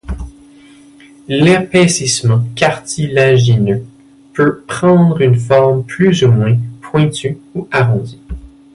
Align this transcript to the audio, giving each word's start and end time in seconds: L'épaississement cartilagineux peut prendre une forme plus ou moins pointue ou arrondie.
L'épaississement 1.27 2.45
cartilagineux 2.55 3.85
peut 4.33 4.61
prendre 4.67 5.21
une 5.21 5.37
forme 5.39 5.83
plus 5.83 6.23
ou 6.23 6.31
moins 6.31 6.57
pointue 6.81 7.37
ou 7.53 7.67
arrondie. 7.69 8.17